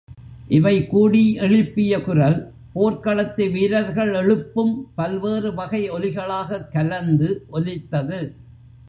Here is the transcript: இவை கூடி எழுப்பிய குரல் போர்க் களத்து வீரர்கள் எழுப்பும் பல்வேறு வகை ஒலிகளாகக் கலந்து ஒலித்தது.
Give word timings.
இவை 0.47 0.87
கூடி 0.87 1.33
எழுப்பிய 1.33 2.01
குரல் 2.01 2.51
போர்க் 2.73 3.03
களத்து 3.03 3.49
வீரர்கள் 3.49 4.13
எழுப்பும் 4.13 4.91
பல்வேறு 4.95 5.53
வகை 5.53 5.89
ஒலிகளாகக் 5.89 6.71
கலந்து 6.71 7.45
ஒலித்தது. 7.47 8.35